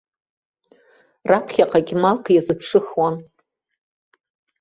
Раԥхьаҟагь 1.29 1.91
малк 2.01 2.25
иазыԥшыхуан. 2.31 3.15